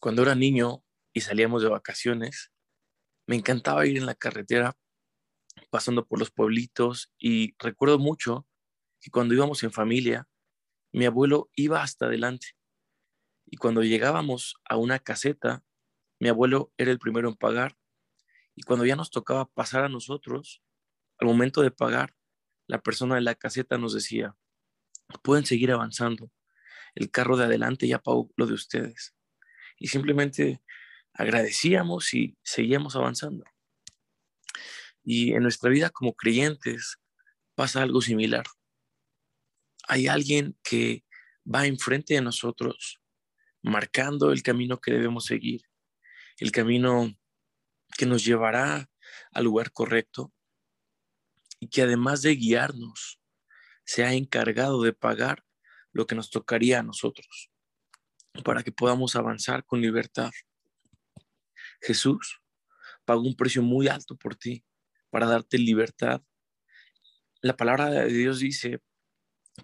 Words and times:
Cuando 0.00 0.22
era 0.22 0.34
niño 0.34 0.84
y 1.12 1.22
salíamos 1.22 1.62
de 1.62 1.68
vacaciones, 1.68 2.52
me 3.26 3.36
encantaba 3.36 3.86
ir 3.86 3.98
en 3.98 4.06
la 4.06 4.14
carretera 4.14 4.76
pasando 5.70 6.06
por 6.06 6.18
los 6.18 6.30
pueblitos 6.30 7.12
y 7.18 7.54
recuerdo 7.58 7.98
mucho 7.98 8.46
que 9.00 9.10
cuando 9.10 9.34
íbamos 9.34 9.62
en 9.64 9.72
familia, 9.72 10.28
mi 10.92 11.04
abuelo 11.04 11.50
iba 11.54 11.82
hasta 11.82 12.06
adelante. 12.06 12.48
Y 13.46 13.56
cuando 13.56 13.82
llegábamos 13.82 14.56
a 14.64 14.76
una 14.76 14.98
caseta, 14.98 15.64
mi 16.20 16.28
abuelo 16.28 16.72
era 16.76 16.90
el 16.90 16.98
primero 16.98 17.28
en 17.28 17.36
pagar. 17.36 17.76
Y 18.54 18.62
cuando 18.62 18.84
ya 18.84 18.96
nos 18.96 19.10
tocaba 19.10 19.46
pasar 19.46 19.84
a 19.84 19.88
nosotros, 19.88 20.62
al 21.18 21.26
momento 21.28 21.62
de 21.62 21.70
pagar, 21.70 22.14
la 22.66 22.80
persona 22.80 23.16
de 23.16 23.22
la 23.22 23.34
caseta 23.34 23.78
nos 23.78 23.94
decía, 23.94 24.36
pueden 25.22 25.44
seguir 25.44 25.72
avanzando, 25.72 26.30
el 26.94 27.10
carro 27.10 27.36
de 27.36 27.44
adelante 27.44 27.88
ya 27.88 27.98
pagó 27.98 28.30
lo 28.36 28.46
de 28.46 28.54
ustedes. 28.54 29.17
Y 29.78 29.88
simplemente 29.88 30.60
agradecíamos 31.12 32.14
y 32.14 32.36
seguíamos 32.42 32.96
avanzando. 32.96 33.44
Y 35.02 35.32
en 35.32 35.42
nuestra 35.42 35.70
vida 35.70 35.90
como 35.90 36.14
creyentes 36.14 36.98
pasa 37.54 37.82
algo 37.82 38.00
similar. 38.00 38.44
Hay 39.88 40.06
alguien 40.06 40.58
que 40.62 41.04
va 41.44 41.66
enfrente 41.66 42.14
de 42.14 42.20
nosotros, 42.20 43.00
marcando 43.62 44.32
el 44.32 44.42
camino 44.42 44.80
que 44.80 44.92
debemos 44.92 45.24
seguir, 45.24 45.62
el 46.36 46.52
camino 46.52 47.16
que 47.96 48.06
nos 48.06 48.24
llevará 48.24 48.90
al 49.32 49.44
lugar 49.44 49.72
correcto 49.72 50.32
y 51.58 51.68
que 51.68 51.82
además 51.82 52.22
de 52.22 52.36
guiarnos, 52.36 53.20
se 53.84 54.04
ha 54.04 54.12
encargado 54.12 54.82
de 54.82 54.92
pagar 54.92 55.44
lo 55.92 56.06
que 56.06 56.14
nos 56.14 56.30
tocaría 56.30 56.80
a 56.80 56.82
nosotros 56.82 57.50
para 58.42 58.62
que 58.62 58.72
podamos 58.72 59.16
avanzar 59.16 59.64
con 59.64 59.80
libertad. 59.80 60.30
Jesús 61.80 62.40
pagó 63.04 63.22
un 63.22 63.36
precio 63.36 63.62
muy 63.62 63.88
alto 63.88 64.16
por 64.16 64.36
ti 64.36 64.64
para 65.10 65.26
darte 65.26 65.58
libertad. 65.58 66.22
La 67.40 67.56
palabra 67.56 67.90
de 67.90 68.12
Dios 68.12 68.40
dice 68.40 68.80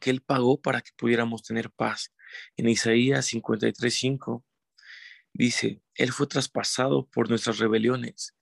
que 0.00 0.10
Él 0.10 0.22
pagó 0.22 0.60
para 0.60 0.80
que 0.80 0.90
pudiéramos 0.96 1.42
tener 1.42 1.70
paz. 1.70 2.12
En 2.56 2.68
Isaías 2.68 3.32
53:5 3.32 4.44
dice, 5.32 5.82
Él 5.94 6.12
fue 6.12 6.26
traspasado 6.26 7.08
por 7.08 7.28
nuestras 7.28 7.58
rebeliones 7.58 8.34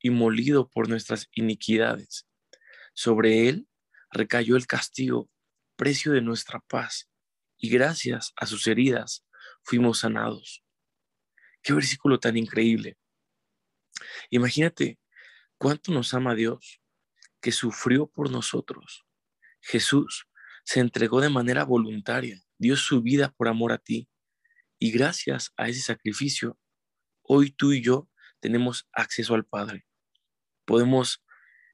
y 0.00 0.10
molido 0.10 0.68
por 0.68 0.88
nuestras 0.88 1.28
iniquidades. 1.32 2.26
Sobre 2.94 3.48
Él 3.48 3.68
recayó 4.10 4.56
el 4.56 4.66
castigo, 4.66 5.30
precio 5.76 6.12
de 6.12 6.20
nuestra 6.20 6.60
paz, 6.60 7.08
y 7.56 7.70
gracias 7.70 8.32
a 8.36 8.46
sus 8.46 8.66
heridas 8.66 9.24
fuimos 9.70 10.00
sanados. 10.00 10.64
Qué 11.62 11.72
versículo 11.72 12.18
tan 12.18 12.36
increíble. 12.36 12.98
Imagínate 14.28 14.98
cuánto 15.58 15.92
nos 15.92 16.12
ama 16.12 16.34
Dios, 16.34 16.82
que 17.40 17.52
sufrió 17.52 18.08
por 18.08 18.32
nosotros. 18.32 19.06
Jesús 19.60 20.26
se 20.64 20.80
entregó 20.80 21.20
de 21.20 21.28
manera 21.28 21.64
voluntaria, 21.64 22.42
dio 22.58 22.76
su 22.76 23.00
vida 23.00 23.30
por 23.30 23.46
amor 23.46 23.70
a 23.70 23.78
ti. 23.78 24.08
Y 24.80 24.90
gracias 24.90 25.52
a 25.56 25.68
ese 25.68 25.82
sacrificio, 25.82 26.58
hoy 27.22 27.52
tú 27.52 27.72
y 27.72 27.80
yo 27.80 28.10
tenemos 28.40 28.88
acceso 28.92 29.34
al 29.34 29.44
Padre. 29.44 29.86
Podemos 30.64 31.22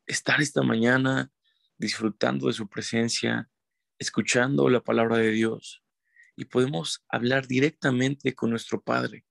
estar 0.05 0.42
esta 0.42 0.62
mañana 0.62 1.33
disfrutando 1.78 2.48
de 2.48 2.53
su 2.53 2.69
presencia, 2.69 3.48
escuchando 3.98 4.69
la 4.69 4.83
palabra 4.83 5.16
de 5.16 5.31
Dios 5.31 5.85
y 6.36 6.44
podemos 6.44 7.04
hablar 7.08 7.46
directamente 7.46 8.34
con 8.34 8.50
nuestro 8.50 8.80
Padre. 8.80 9.24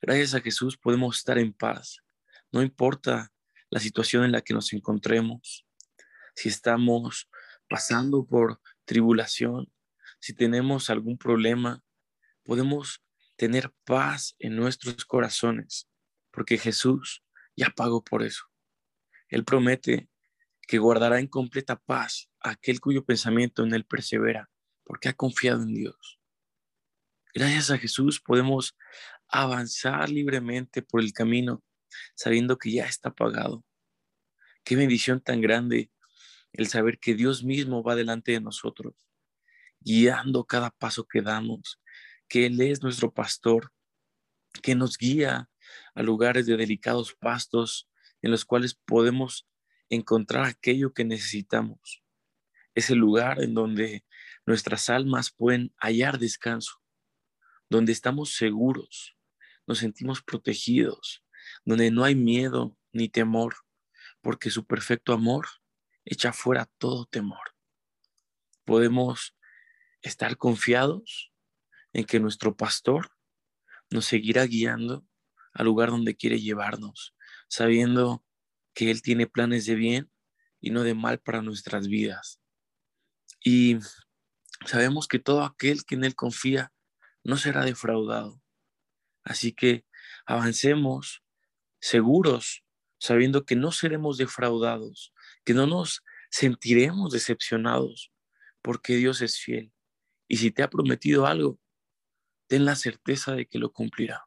Gracias 0.00 0.34
a 0.34 0.40
Jesús 0.40 0.76
podemos 0.76 1.18
estar 1.18 1.38
en 1.38 1.52
paz, 1.52 2.02
no 2.50 2.62
importa 2.62 3.32
la 3.70 3.80
situación 3.80 4.24
en 4.24 4.32
la 4.32 4.42
que 4.42 4.52
nos 4.52 4.72
encontremos, 4.72 5.66
si 6.34 6.48
estamos 6.48 7.30
pasando 7.68 8.26
por 8.26 8.60
tribulación, 8.84 9.72
si 10.20 10.34
tenemos 10.34 10.90
algún 10.90 11.16
problema, 11.16 11.82
podemos 12.42 13.02
tener 13.36 13.72
paz 13.84 14.36
en 14.38 14.56
nuestros 14.56 15.04
corazones, 15.04 15.88
porque 16.30 16.58
Jesús 16.58 17.24
ya 17.56 17.70
pagó 17.70 18.04
por 18.04 18.22
eso. 18.22 18.44
Él 19.28 19.44
promete 19.44 20.08
que 20.68 20.78
guardará 20.78 21.18
en 21.18 21.26
completa 21.26 21.76
paz 21.76 22.30
aquel 22.40 22.80
cuyo 22.80 23.04
pensamiento 23.04 23.64
en 23.64 23.74
él 23.74 23.84
persevera, 23.84 24.50
porque 24.92 25.08
ha 25.08 25.14
confiado 25.14 25.62
en 25.62 25.72
Dios. 25.72 26.20
Gracias 27.32 27.70
a 27.70 27.78
Jesús 27.78 28.20
podemos 28.20 28.76
avanzar 29.26 30.10
libremente 30.10 30.82
por 30.82 31.00
el 31.00 31.14
camino 31.14 31.64
sabiendo 32.14 32.58
que 32.58 32.72
ya 32.72 32.84
está 32.84 33.10
pagado. 33.10 33.64
Qué 34.62 34.76
bendición 34.76 35.22
tan 35.22 35.40
grande 35.40 35.90
el 36.52 36.66
saber 36.66 36.98
que 36.98 37.14
Dios 37.14 37.42
mismo 37.42 37.82
va 37.82 37.94
delante 37.94 38.32
de 38.32 38.42
nosotros, 38.42 38.94
guiando 39.80 40.44
cada 40.44 40.68
paso 40.68 41.08
que 41.08 41.22
damos, 41.22 41.80
que 42.28 42.44
Él 42.44 42.60
es 42.60 42.82
nuestro 42.82 43.14
pastor, 43.14 43.72
que 44.62 44.74
nos 44.74 44.98
guía 44.98 45.48
a 45.94 46.02
lugares 46.02 46.44
de 46.44 46.58
delicados 46.58 47.14
pastos 47.14 47.88
en 48.20 48.30
los 48.30 48.44
cuales 48.44 48.74
podemos 48.74 49.48
encontrar 49.88 50.44
aquello 50.44 50.92
que 50.92 51.06
necesitamos. 51.06 52.02
Es 52.74 52.90
el 52.90 52.98
lugar 52.98 53.42
en 53.42 53.54
donde 53.54 54.04
nuestras 54.46 54.90
almas 54.90 55.30
pueden 55.30 55.74
hallar 55.78 56.18
descanso, 56.18 56.82
donde 57.68 57.92
estamos 57.92 58.34
seguros, 58.34 59.16
nos 59.66 59.78
sentimos 59.78 60.22
protegidos, 60.22 61.24
donde 61.64 61.90
no 61.90 62.04
hay 62.04 62.14
miedo 62.14 62.76
ni 62.92 63.08
temor, 63.08 63.56
porque 64.20 64.50
su 64.50 64.66
perfecto 64.66 65.12
amor 65.12 65.46
echa 66.04 66.32
fuera 66.32 66.66
todo 66.78 67.06
temor. 67.06 67.54
Podemos 68.64 69.36
estar 70.00 70.36
confiados 70.36 71.32
en 71.92 72.04
que 72.04 72.20
nuestro 72.20 72.56
pastor 72.56 73.10
nos 73.90 74.06
seguirá 74.06 74.44
guiando 74.46 75.06
al 75.52 75.66
lugar 75.66 75.90
donde 75.90 76.16
quiere 76.16 76.40
llevarnos, 76.40 77.14
sabiendo 77.48 78.24
que 78.74 78.90
Él 78.90 79.02
tiene 79.02 79.26
planes 79.26 79.66
de 79.66 79.74
bien 79.74 80.10
y 80.60 80.70
no 80.70 80.82
de 80.82 80.94
mal 80.94 81.18
para 81.18 81.42
nuestras 81.42 81.88
vidas. 81.88 82.40
Y 83.44 83.78
sabemos 84.66 85.08
que 85.08 85.18
todo 85.18 85.44
aquel 85.44 85.84
que 85.84 85.94
en 85.94 86.04
Él 86.04 86.14
confía 86.14 86.72
no 87.24 87.36
será 87.36 87.64
defraudado. 87.64 88.40
Así 89.24 89.52
que 89.52 89.84
avancemos 90.26 91.22
seguros, 91.80 92.64
sabiendo 92.98 93.44
que 93.44 93.56
no 93.56 93.72
seremos 93.72 94.16
defraudados, 94.16 95.12
que 95.44 95.54
no 95.54 95.66
nos 95.66 96.02
sentiremos 96.30 97.12
decepcionados, 97.12 98.12
porque 98.62 98.96
Dios 98.96 99.20
es 99.20 99.38
fiel. 99.38 99.72
Y 100.28 100.38
si 100.38 100.50
te 100.50 100.62
ha 100.62 100.70
prometido 100.70 101.26
algo, 101.26 101.58
ten 102.46 102.64
la 102.64 102.76
certeza 102.76 103.34
de 103.34 103.46
que 103.46 103.58
lo 103.58 103.72
cumplirá. 103.72 104.24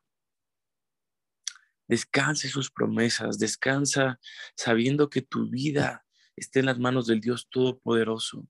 Descanse 1.88 2.50
sus 2.50 2.72
promesas, 2.72 3.38
descansa 3.38 4.20
sabiendo 4.56 5.10
que 5.10 5.22
tu 5.22 5.50
vida 5.50 6.06
está 6.36 6.60
en 6.60 6.66
las 6.66 6.80
manos 6.80 7.08
del 7.08 7.22
Dios 7.22 7.48
Todopoderoso, 7.50 8.48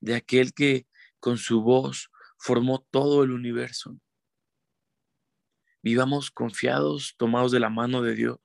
de 0.00 0.14
aquel 0.14 0.54
que 0.54 0.86
con 1.20 1.38
su 1.38 1.62
voz 1.62 2.10
formó 2.38 2.86
todo 2.90 3.22
el 3.24 3.32
universo. 3.32 3.98
Vivamos 5.82 6.30
confiados, 6.30 7.14
tomados 7.16 7.52
de 7.52 7.60
la 7.60 7.70
mano 7.70 8.02
de 8.02 8.14
Dios, 8.14 8.40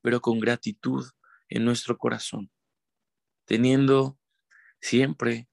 pero 0.00 0.20
con 0.20 0.40
gratitud 0.40 1.04
en 1.48 1.64
nuestro 1.64 1.98
corazón, 1.98 2.50
teniendo 3.44 4.18
siempre 4.80 5.48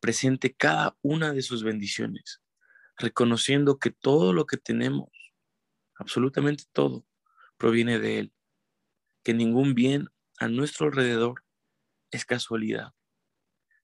presente 0.00 0.54
cada 0.54 0.96
una 1.02 1.32
de 1.32 1.42
sus 1.42 1.62
bendiciones, 1.62 2.42
reconociendo 2.96 3.78
que 3.78 3.90
todo 3.90 4.32
lo 4.32 4.46
que 4.46 4.56
tenemos, 4.56 5.10
absolutamente 5.94 6.64
todo, 6.72 7.06
proviene 7.56 7.98
de 7.98 8.18
Él, 8.18 8.34
que 9.22 9.34
ningún 9.34 9.74
bien 9.74 10.08
a 10.38 10.48
nuestro 10.48 10.86
alrededor 10.86 11.44
es 12.10 12.24
casualidad. 12.24 12.94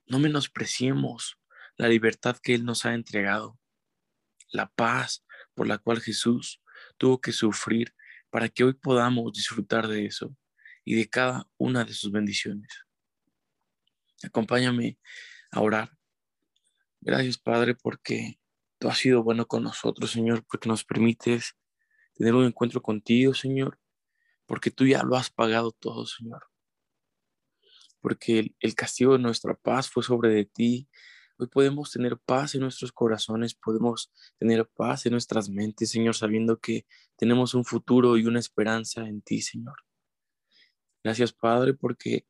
No 0.06 0.18
menospreciemos 0.18 1.38
la 1.78 1.88
libertad 1.88 2.36
que 2.42 2.54
Él 2.54 2.64
nos 2.64 2.84
ha 2.84 2.92
entregado, 2.92 3.58
la 4.50 4.68
paz 4.68 5.24
por 5.54 5.66
la 5.66 5.78
cual 5.78 6.00
Jesús 6.00 6.60
tuvo 6.98 7.20
que 7.20 7.32
sufrir 7.32 7.94
para 8.30 8.48
que 8.48 8.64
hoy 8.64 8.74
podamos 8.74 9.32
disfrutar 9.32 9.86
de 9.86 10.06
eso 10.06 10.36
y 10.84 10.96
de 10.96 11.08
cada 11.08 11.48
una 11.56 11.84
de 11.84 11.94
sus 11.94 12.10
bendiciones. 12.10 12.68
Acompáñame 14.22 14.98
a 15.52 15.60
orar. 15.60 15.96
Gracias, 17.00 17.38
Padre, 17.38 17.76
porque 17.76 18.40
tú 18.78 18.88
has 18.88 18.98
sido 18.98 19.22
bueno 19.22 19.46
con 19.46 19.62
nosotros, 19.62 20.10
Señor, 20.10 20.44
porque 20.44 20.68
nos 20.68 20.84
permites 20.84 21.56
tener 22.14 22.34
un 22.34 22.44
encuentro 22.44 22.82
contigo, 22.82 23.34
Señor, 23.34 23.78
porque 24.46 24.72
tú 24.72 24.84
ya 24.84 25.04
lo 25.04 25.16
has 25.16 25.30
pagado 25.30 25.70
todo, 25.70 26.06
Señor. 26.06 26.44
Porque 28.00 28.40
el, 28.40 28.56
el 28.58 28.74
castigo 28.74 29.12
de 29.12 29.20
nuestra 29.20 29.54
paz 29.54 29.88
fue 29.88 30.02
sobre 30.02 30.30
de 30.30 30.44
ti, 30.44 30.88
Hoy 31.40 31.46
podemos 31.46 31.92
tener 31.92 32.18
paz 32.18 32.56
en 32.56 32.62
nuestros 32.62 32.90
corazones, 32.90 33.54
podemos 33.54 34.10
tener 34.40 34.66
paz 34.66 35.06
en 35.06 35.12
nuestras 35.12 35.48
mentes, 35.48 35.90
Señor, 35.90 36.16
sabiendo 36.16 36.58
que 36.58 36.84
tenemos 37.16 37.54
un 37.54 37.64
futuro 37.64 38.16
y 38.18 38.26
una 38.26 38.40
esperanza 38.40 39.06
en 39.06 39.22
ti, 39.22 39.40
Señor. 39.40 39.76
Gracias, 41.04 41.32
Padre, 41.32 41.74
porque 41.74 42.26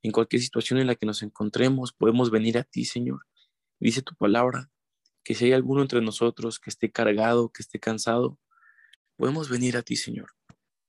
en 0.00 0.12
cualquier 0.12 0.40
situación 0.42 0.78
en 0.78 0.86
la 0.86 0.94
que 0.94 1.06
nos 1.06 1.24
encontremos, 1.24 1.92
podemos 1.92 2.30
venir 2.30 2.56
a 2.56 2.62
ti, 2.62 2.84
Señor. 2.84 3.26
Dice 3.80 4.00
tu 4.00 4.14
palabra 4.14 4.70
que 5.24 5.34
si 5.34 5.46
hay 5.46 5.52
alguno 5.54 5.82
entre 5.82 6.00
nosotros 6.00 6.60
que 6.60 6.70
esté 6.70 6.92
cargado, 6.92 7.50
que 7.50 7.62
esté 7.62 7.80
cansado, 7.80 8.38
podemos 9.16 9.48
venir 9.48 9.76
a 9.76 9.82
ti, 9.82 9.96
Señor, 9.96 10.30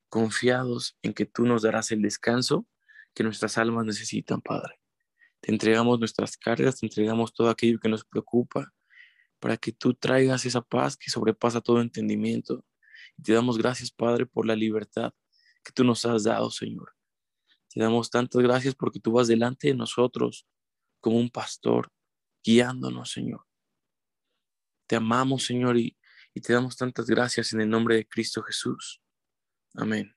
confiados 0.08 0.96
en 1.02 1.12
que 1.12 1.26
tú 1.26 1.44
nos 1.44 1.62
darás 1.62 1.90
el 1.90 2.02
descanso 2.02 2.68
que 3.14 3.24
nuestras 3.24 3.58
almas 3.58 3.84
necesitan, 3.84 4.40
Padre. 4.40 4.83
Te 5.44 5.52
entregamos 5.52 5.98
nuestras 5.98 6.38
cargas, 6.38 6.80
te 6.80 6.86
entregamos 6.86 7.34
todo 7.34 7.50
aquello 7.50 7.78
que 7.78 7.90
nos 7.90 8.02
preocupa, 8.02 8.72
para 9.38 9.58
que 9.58 9.72
tú 9.72 9.92
traigas 9.92 10.46
esa 10.46 10.62
paz 10.62 10.96
que 10.96 11.10
sobrepasa 11.10 11.60
todo 11.60 11.82
entendimiento. 11.82 12.64
Y 13.18 13.22
te 13.22 13.34
damos 13.34 13.58
gracias, 13.58 13.90
Padre, 13.90 14.24
por 14.24 14.46
la 14.46 14.56
libertad 14.56 15.12
que 15.62 15.70
tú 15.70 15.84
nos 15.84 16.06
has 16.06 16.24
dado, 16.24 16.50
Señor. 16.50 16.94
Te 17.68 17.78
damos 17.78 18.08
tantas 18.08 18.40
gracias 18.40 18.74
porque 18.74 19.00
tú 19.00 19.12
vas 19.12 19.28
delante 19.28 19.68
de 19.68 19.74
nosotros 19.74 20.46
como 20.98 21.18
un 21.18 21.28
pastor, 21.28 21.92
guiándonos, 22.42 23.10
Señor. 23.10 23.44
Te 24.86 24.96
amamos, 24.96 25.44
Señor, 25.44 25.76
y, 25.76 25.94
y 26.32 26.40
te 26.40 26.54
damos 26.54 26.74
tantas 26.74 27.04
gracias 27.04 27.52
en 27.52 27.60
el 27.60 27.68
nombre 27.68 27.96
de 27.96 28.08
Cristo 28.08 28.42
Jesús. 28.42 29.02
Amén. 29.74 30.16